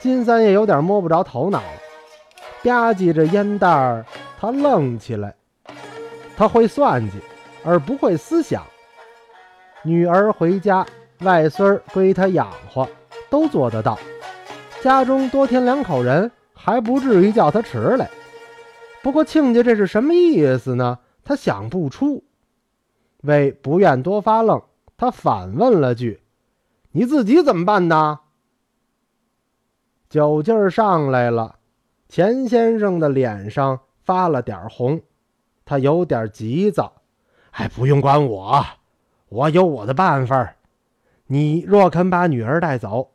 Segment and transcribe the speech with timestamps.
[0.00, 1.68] 金三爷有点摸不着头脑了，
[2.64, 4.06] 吧唧着烟袋儿，
[4.40, 5.34] 他愣起来。
[6.36, 7.18] 他会算计，
[7.62, 8.62] 而不会思想。
[9.82, 10.32] 女儿？
[10.32, 10.86] 回家，
[11.20, 12.88] 外孙归他养活，
[13.28, 13.98] 都做得到。
[14.80, 18.08] 家中多添两口人，还不至于叫他迟来。
[19.02, 20.98] 不过亲家这是什么意思呢？
[21.22, 22.24] 他想不出。
[23.22, 24.62] 为不愿多发愣，
[24.96, 26.22] 他反问了句
[26.92, 28.20] ：“你自己怎么办呢？”
[30.10, 31.60] 酒劲儿上来了，
[32.08, 35.02] 钱先生的脸上发了点红，
[35.64, 36.94] 他有点急躁。
[37.52, 38.66] 哎，不用管我，
[39.28, 40.56] 我有我的办法。
[41.26, 43.12] 你若肯把女儿带走，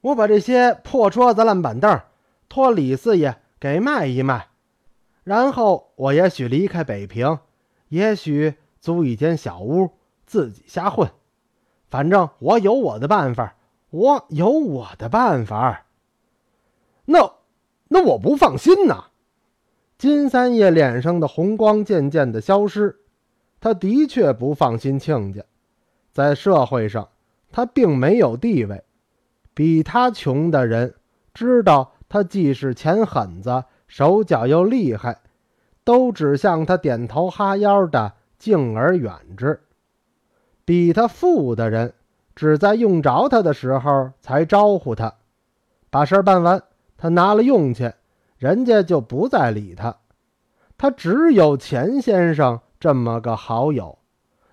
[0.00, 2.00] 我把这些破桌子烂板凳
[2.48, 4.48] 托李四爷给卖一卖，
[5.22, 7.38] 然后我也许离开北平，
[7.88, 9.90] 也许租一间小屋
[10.26, 11.08] 自己瞎混。
[11.88, 13.54] 反正我有我的办法，
[13.90, 15.86] 我有我的办法。
[17.12, 17.32] 那，
[17.88, 19.06] 那我不放心呐。
[19.98, 23.00] 金三爷脸上的红光渐渐的消失，
[23.60, 25.42] 他的确不放心亲家，
[26.12, 27.08] 在社会上
[27.50, 28.84] 他并没有地位，
[29.54, 30.94] 比他穷的人
[31.34, 35.20] 知道他既是钱狠子，手脚又厉害，
[35.82, 39.58] 都只向他点头哈腰的敬而远之；
[40.64, 41.92] 比他富的人，
[42.36, 45.16] 只在用着他的时候才招呼他，
[45.90, 46.62] 把事儿办完。
[47.00, 47.96] 他拿了用钱，
[48.36, 49.96] 人家就不再理他。
[50.76, 53.98] 他只有钱先生这么个好友，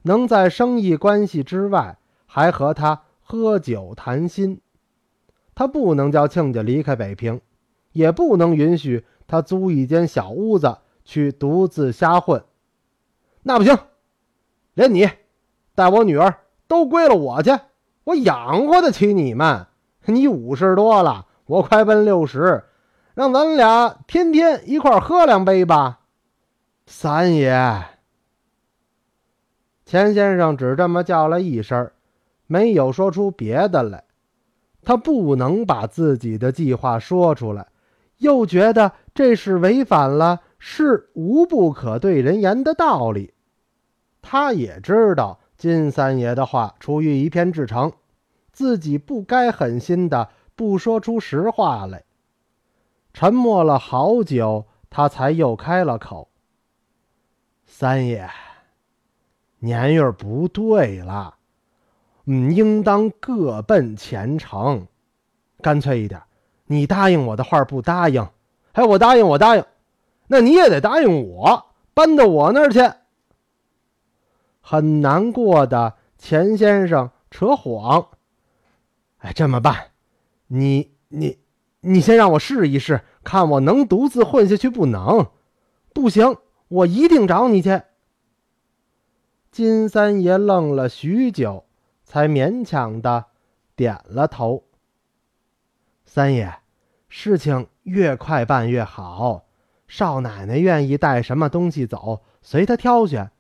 [0.04, 4.62] 能在生意关系之外还和他喝酒谈心。
[5.54, 7.42] 他不能叫亲家离开北平，
[7.92, 12.46] 也不能允许他租一间小屋子去独自瞎混。
[13.44, 13.78] 那不行，
[14.74, 15.10] 连你
[15.76, 17.52] 带我女儿都归了我去，
[18.06, 19.68] 我养活得起你们。
[20.06, 21.27] 你五十多了。
[21.48, 22.66] 我快奔六十，
[23.14, 26.02] 让咱俩天天一块喝两杯吧，
[26.86, 27.86] 三爷。
[29.86, 31.90] 钱先生只这么叫了一声，
[32.48, 34.04] 没有说出别的来。
[34.84, 37.68] 他不能把自己的计划说出来，
[38.18, 43.34] 又觉得这是违反了“事无不可对人言”的道理。
[44.22, 47.94] 他也知道金三爷的话出于一片至诚，
[48.52, 50.28] 自己不该狠心的。
[50.58, 52.04] 不说出实话来，
[53.14, 56.32] 沉默了好久，他才又开了口
[57.64, 58.28] ：“三爷，
[59.60, 61.36] 年月不对了，
[62.26, 64.88] 嗯，应当各奔前程。
[65.62, 66.24] 干脆一点，
[66.66, 68.28] 你答应我的话不答应？
[68.74, 69.64] 哎，我答应，我答应，
[70.26, 72.80] 那你也得答应我，搬到我那儿去。”
[74.60, 78.10] 很难过的钱先生扯谎
[79.20, 79.92] ：“哎，这么办。”
[80.48, 81.40] 你你
[81.82, 85.28] 你先让我试一试，看我能独自混下去不能？
[85.94, 86.38] 不行，
[86.68, 87.82] 我一定找你去。
[89.52, 91.66] 金三爷愣了许久，
[92.04, 93.26] 才勉强的
[93.76, 94.66] 点了头。
[96.06, 96.60] 三爷，
[97.10, 99.46] 事情越快办越好。
[99.88, 103.32] 少奶奶愿意带什么东西走，随她挑选。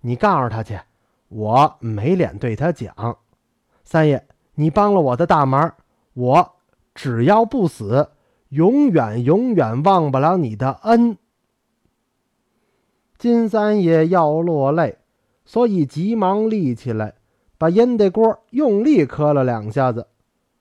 [0.00, 0.80] 你告诉她去，
[1.28, 3.18] 我没脸对她讲。
[3.84, 5.74] 三爷，你帮了我的大忙。
[6.14, 6.52] 我
[6.94, 8.10] 只要不死，
[8.50, 11.16] 永远永远忘不了你的恩。
[13.16, 14.98] 金三爷要落泪，
[15.44, 17.14] 所以急忙立起来，
[17.56, 20.08] 把烟袋锅用力磕了两下子，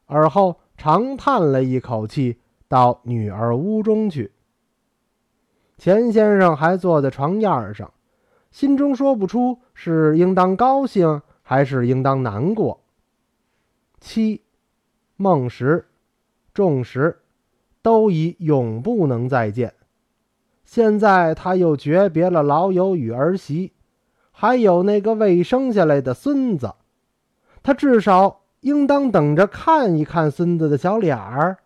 [0.06, 4.32] 而后长叹了一口气，到女儿屋中去。
[5.78, 7.92] 钱先生还坐在床沿上，
[8.52, 12.80] 心中说不出是应当高兴还是应当难过。
[14.00, 14.44] 七。
[15.22, 15.86] 孟石、
[16.52, 17.20] 仲石
[17.84, 19.76] 都已永不能再见。
[20.66, 23.74] 现在他又诀别了老友与儿媳，
[24.32, 26.74] 还有那个未生下来的孙子。
[27.62, 31.60] 他至少应当等着看一看孙子的小脸儿。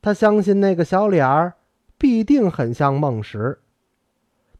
[0.00, 1.54] 他相信那个小脸儿
[1.98, 3.58] 必定很像孟石。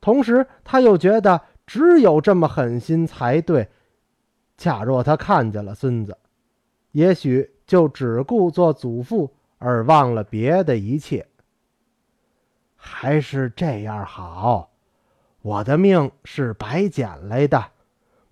[0.00, 3.68] 同时，他又觉得只有这么狠心才对。
[4.56, 6.18] 假若他看见了孙子，
[6.90, 7.52] 也许……
[7.70, 11.28] 就只顾做祖父，而忘了别的一切。
[12.74, 14.70] 还是这样好，
[15.40, 17.66] 我的命是白捡来的，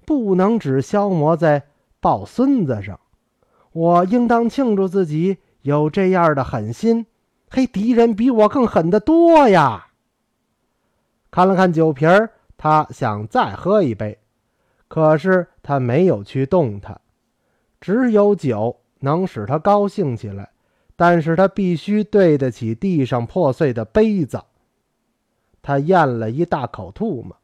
[0.05, 1.69] 不能只消磨在
[2.01, 2.99] 抱孙子上。
[3.71, 7.07] 我应当庆祝自己有这样的狠心。
[7.49, 9.91] 嘿，敌人比我更狠得多呀！
[11.31, 14.19] 看了看酒瓶儿，他想再喝一杯，
[14.89, 17.01] 可是他没有去动它，
[17.81, 18.81] 只有酒。
[19.01, 20.51] 能使他高兴起来，
[20.97, 24.43] 但是他必须对得起地上破碎的杯子。
[25.63, 27.37] 他咽了一大口唾沫。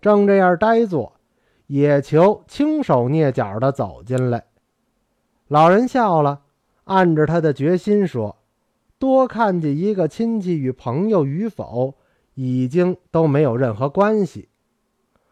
[0.00, 1.14] 正这样呆坐，
[1.66, 4.44] 野球轻手蹑脚的走进来。
[5.48, 6.42] 老人笑了，
[6.84, 8.36] 按着他的决心说
[8.98, 11.94] ：“多看见一个亲戚与朋友与否，
[12.34, 14.48] 已经都没有任何关系。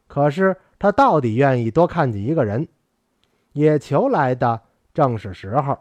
[0.06, 2.68] 可是他到底愿意多看见一个人。
[3.52, 4.62] 野球来的
[4.94, 5.78] 正是时候。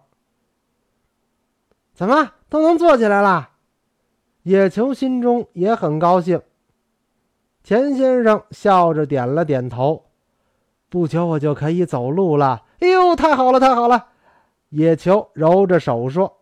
[1.93, 3.49] 怎么都能坐起来了？
[4.43, 6.41] 野球心中也很高兴。”
[7.63, 10.05] 钱先生笑着点了点头。
[10.89, 12.63] 不久我就可以走路了。
[12.79, 14.07] 哎呦，太好了，太好了！
[14.69, 16.41] 野球揉着手说：“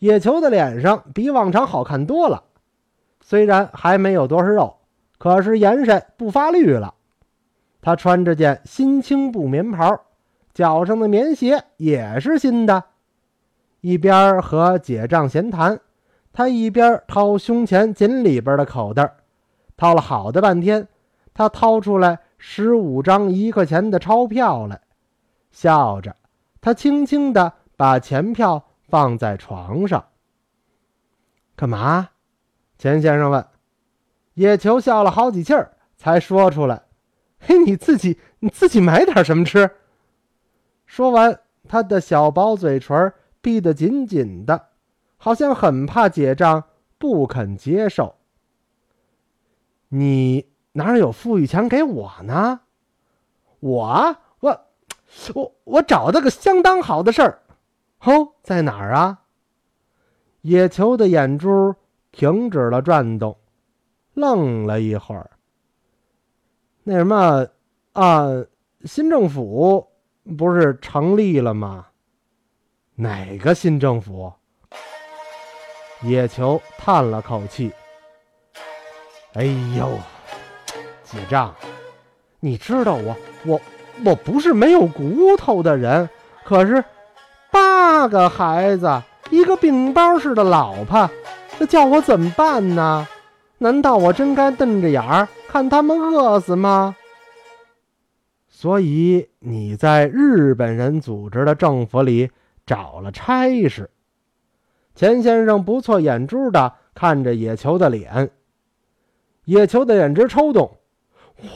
[0.00, 2.44] 野球的脸上比往常好看多了，
[3.20, 4.78] 虽然还没有多少肉，
[5.16, 6.94] 可是颜色不发绿了。
[7.84, 10.06] 他穿着件新青布棉袍，
[10.54, 12.82] 脚上的棉鞋也是新的。
[13.82, 15.78] 一边和结账闲谈，
[16.32, 19.16] 他一边掏胸前锦里边的口袋。”
[19.76, 20.88] 掏了好的半天，
[21.34, 24.80] 他掏出来十五张一块钱的钞票来，
[25.50, 26.16] 笑着，
[26.62, 30.02] 他轻轻地把钱票放在床上。
[31.54, 32.08] 干嘛？
[32.78, 33.44] 钱先生问。
[34.32, 36.80] 野球笑了好几气儿，才说出来
[37.46, 39.70] ：“嘿，你自己你自己买点什么吃。”
[40.86, 44.68] 说完，他的小薄嘴唇闭得紧紧的，
[45.16, 46.64] 好像很怕结账，
[46.98, 48.16] 不肯接受。
[49.88, 52.60] 你哪有富裕钱给我呢？
[53.60, 54.66] 我我
[55.34, 57.42] 我我找到个相当好的事儿，
[58.00, 59.22] 哦，在哪儿啊？
[60.42, 61.74] 野球的眼珠
[62.12, 63.38] 停止了转动，
[64.12, 65.30] 愣了一会儿。
[66.86, 67.46] 那什么
[67.94, 68.28] 啊，
[68.84, 69.88] 新政府
[70.36, 71.86] 不是成立了吗？
[72.94, 74.30] 哪个新政府？
[76.02, 77.72] 野球叹了口气。
[79.32, 79.44] 哎
[79.78, 79.98] 呦，
[81.02, 81.54] 结账！
[82.40, 83.16] 你知道我
[83.46, 83.60] 我
[84.04, 86.06] 我不是没有骨头的人，
[86.44, 86.84] 可是
[87.50, 91.08] 八个孩子，一个病包似的老婆，
[91.58, 93.08] 这叫我怎么办呢？
[93.56, 96.96] 难道我真该瞪着眼儿看他们饿死吗？
[98.48, 102.28] 所以你在日本人组织的政府里
[102.66, 103.88] 找了差事。
[104.96, 108.32] 钱先生不错眼珠的看着野球的脸。
[109.44, 110.78] 野球的眼直抽动，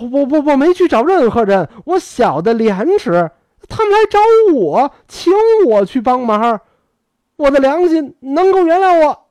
[0.00, 3.32] 我我我我没去找任何人，我小的廉耻，
[3.68, 4.20] 他们来找
[4.54, 5.32] 我，请
[5.66, 6.60] 我去帮忙，
[7.34, 9.24] 我的良心能够原谅我。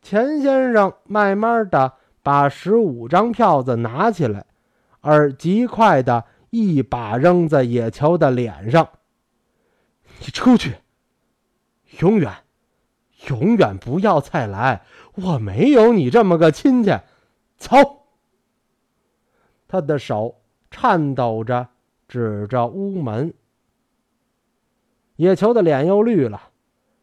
[0.00, 1.92] 钱先生慢慢的
[2.30, 4.46] 把十五张票子拿起来，
[5.00, 8.88] 而极快的一把扔在野球的脸上。
[10.20, 10.76] 你出去，
[11.98, 12.32] 永远，
[13.26, 14.82] 永远不要再来。
[15.16, 16.96] 我没有你这么个亲戚，
[17.56, 18.06] 走。
[19.66, 20.36] 他的手
[20.70, 21.66] 颤抖着
[22.06, 23.34] 指着屋门。
[25.16, 26.50] 野球的脸又绿了，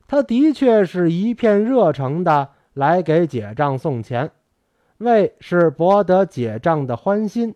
[0.07, 4.31] 他的确是一片热诚的来给解账送钱，
[4.97, 7.55] 为是博得解账的欢心。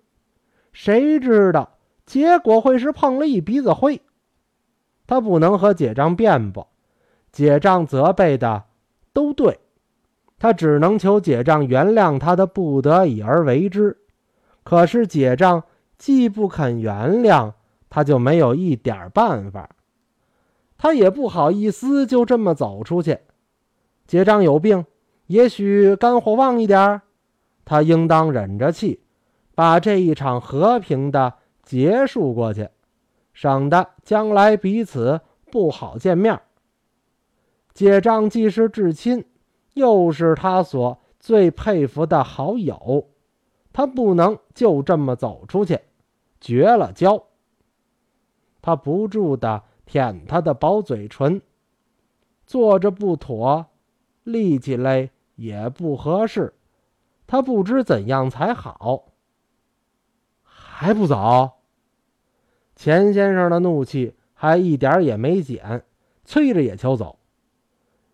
[0.74, 4.02] 谁知道结果会是碰了一鼻子灰。
[5.08, 6.68] 他不能和解账辩驳，
[7.32, 8.64] 解账责备的
[9.12, 9.60] 都对。
[10.40, 13.98] 他只能求解账原谅他的不得已而为之，
[14.64, 15.64] 可是解账
[15.98, 17.54] 既不肯原谅，
[17.90, 19.70] 他就没有一点办法。
[20.78, 23.20] 他也不好意思就这么走出去。
[24.08, 24.86] 解账有病，
[25.28, 27.02] 也许肝火旺一点
[27.72, 29.00] 他应当忍着气，
[29.56, 32.68] 把这一场和平的结束过去，
[33.32, 36.42] 省得将来彼此不好见面。
[37.74, 39.24] 解账既是至亲。
[39.74, 43.08] 又是他所最佩服的好友，
[43.72, 45.80] 他不能就这么走出去，
[46.42, 47.24] 绝了交。
[48.62, 51.42] 他不住的舔他的薄嘴唇，
[52.46, 53.68] 坐着不妥，
[54.26, 56.54] 立起来也不合适，
[57.32, 59.14] 他不知怎样才好。
[60.44, 61.62] 还不走？
[62.76, 65.86] 钱先生的怒气还一点也没减，
[66.26, 67.20] 催着野球走。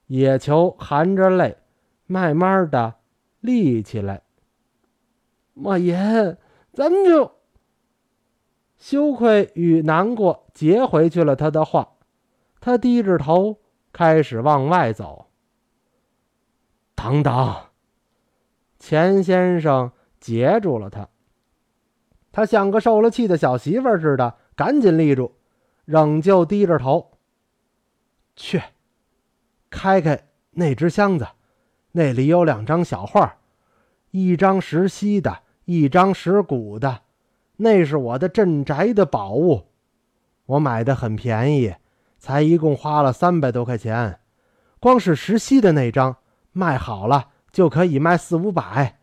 [0.06, 1.58] 野球含着泪，
[2.06, 2.94] 慢慢的
[3.40, 4.22] 立起来。
[5.56, 6.38] 莫言，
[6.72, 7.38] 咱们就
[8.78, 11.94] 羞愧与难过接回去了他的话。
[12.60, 13.58] 他低着头
[13.92, 15.32] 开始往外走。
[16.94, 17.67] 等等，
[18.80, 21.08] 钱先生截住了他。
[22.32, 25.34] 他像个受了气的小媳妇似的，赶紧立住，
[25.86, 27.18] 仍旧低着头。
[28.36, 28.62] 去，
[29.72, 31.28] 开开那只箱子，
[31.94, 33.38] 那里有两张小画，
[34.12, 37.02] 一张石溪的，一张石鼓的，
[37.56, 39.64] 那是我的镇宅的宝物，
[40.46, 41.74] 我买的很便宜，
[42.20, 44.20] 才一共花了三百多块钱，
[44.80, 46.18] 光是石溪的那张
[46.52, 49.00] 卖好了就可以卖四五百，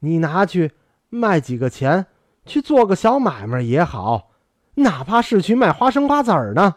[0.00, 0.72] 你拿去
[1.10, 2.06] 卖几个钱，
[2.44, 4.32] 去做个小买卖也好，
[4.74, 6.74] 哪怕是去卖花生瓜子儿呢。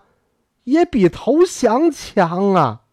[0.65, 2.83] 也比投降强啊！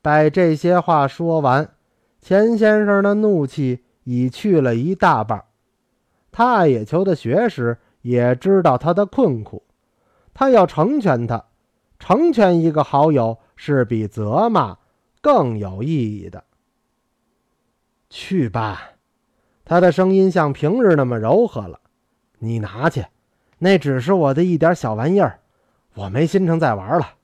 [0.00, 1.74] 待这些话说完，
[2.22, 5.44] 钱先生的怒气已去了一大半。
[6.32, 9.62] 他爱野球的学识也知道他的困苦，
[10.32, 11.44] 他要成全他。
[11.98, 14.78] 成全一个好友是比责骂
[15.20, 16.44] 更有意义的。
[18.08, 18.92] 去吧，
[19.64, 21.80] 他的声音像平日那么柔和了。
[22.38, 23.06] 你拿去，
[23.58, 25.40] 那只是我的一点小玩意儿。
[25.94, 27.14] 我没心情再玩了。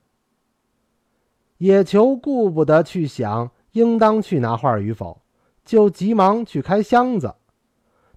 [1.57, 5.21] 野球顾不得去想应当去拿画与否，
[5.65, 7.35] 就急忙去开箱子。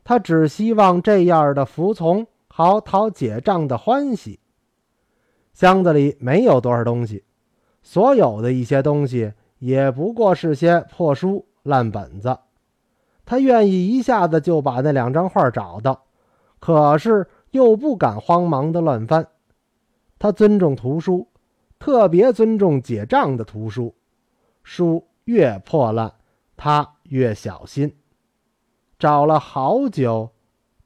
[0.05, 4.41] 他只希望这样的服从好讨结账的欢喜。
[5.53, 7.25] 箱子里没有多少东西，
[7.83, 12.37] 所有的一些东西也不过是些破书烂本子。
[13.25, 16.07] 他愿意一下子就把那两张画找到，
[16.59, 19.29] 可是又不敢慌忙的乱翻。
[20.19, 21.29] 他尊重图书，
[21.79, 23.95] 特别尊重解账的图书。
[24.65, 26.15] 书越破烂，
[26.57, 27.97] 他越小心。
[28.99, 30.33] 找了好久，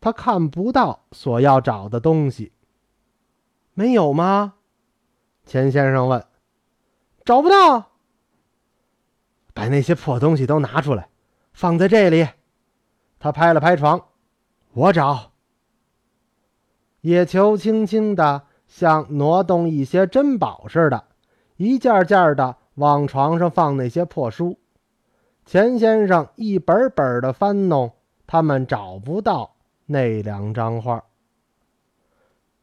[0.01, 2.53] 他看不到所要找的东西。
[3.73, 4.55] 没有吗？
[5.47, 6.25] 钱先生问。
[7.25, 7.94] 找不到。
[9.55, 11.09] 把那些破东西都拿出来，
[11.55, 12.29] 放在这里。
[13.19, 14.09] 他拍了拍床。
[14.75, 15.33] 我找。
[17.01, 18.43] 野球轻轻的。
[18.67, 21.05] 像挪动一些珍宝似的，
[21.59, 24.59] 一件件的往床上放那些破书。
[25.45, 27.93] 钱先生一本本的翻弄，
[28.27, 29.55] 他们找不到
[29.87, 31.05] 那两张画。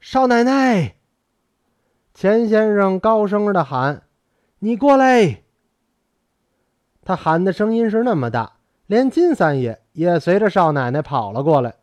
[0.02, 0.96] 少奶奶，
[2.14, 4.04] 钱先生高声的喊
[4.60, 5.44] ：“你过来！”
[7.04, 8.54] 他喊的声音是那么大，
[8.88, 11.76] 连金三爷也随着少奶奶跑了过来。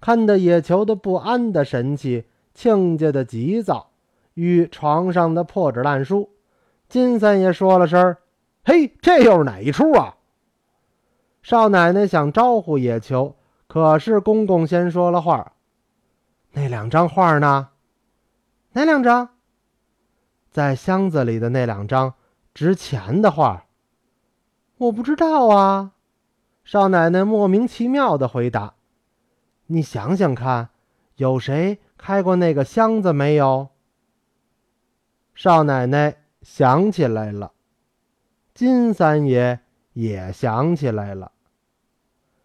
[0.00, 2.26] 看的野球的不安的神气。
[2.54, 3.90] 亲家的急躁
[4.34, 6.30] 与床上的破纸烂书，
[6.88, 8.16] 金三爷说了声
[8.66, 10.16] ：“嘿，这又是哪一出啊？”
[11.40, 13.36] 少奶奶想招呼野球，
[13.68, 15.52] 可是公公先说了话
[16.50, 17.68] ：“那两张画呢？
[18.72, 19.28] 哪两张？
[20.50, 22.14] 在箱子里的那两张
[22.54, 23.66] 值钱的画。”
[24.78, 25.92] 我不知道啊。
[26.64, 28.74] 少奶奶莫名其妙的回答
[29.68, 30.70] ：“你想想看，
[31.16, 33.70] 有谁？”开过那个箱子没有？
[35.34, 37.52] 少奶奶想起来了，
[38.54, 39.60] 金三爷
[39.94, 41.32] 也想起来了。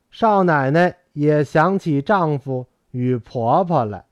[0.09, 4.05] 少奶奶也想起丈夫与婆婆来，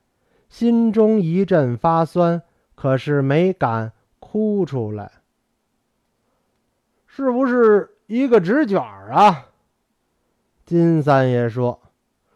[0.50, 2.44] 心中一阵发酸，
[2.76, 5.12] 可是没敢哭出来。
[7.08, 9.46] 是不是一个纸卷儿啊？
[10.66, 11.82] 金三爷说：“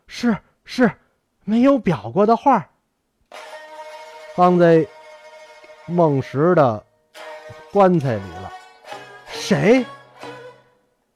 [0.08, 0.90] 是是，
[1.44, 2.70] 没有裱过的画。”
[4.38, 4.88] 放在
[5.86, 6.82] 孟石的
[7.74, 8.50] 棺材里了。
[9.28, 9.86] 谁？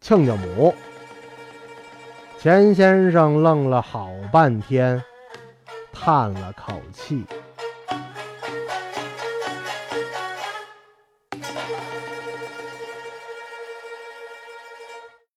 [0.02, 0.76] 亲家母。
[2.38, 5.02] 钱先生愣了好半天，
[5.94, 7.26] 叹了口气。